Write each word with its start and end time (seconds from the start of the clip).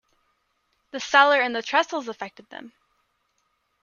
The 0.89 0.99
cellar 0.99 1.39
and 1.39 1.55
the 1.55 1.61
trestles 1.61 2.07
affected 2.07 2.49
them. 2.49 2.73